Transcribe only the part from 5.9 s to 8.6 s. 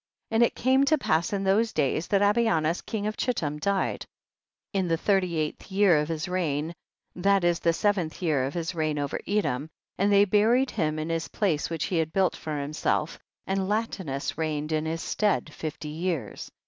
of his reign, that is the seventh year of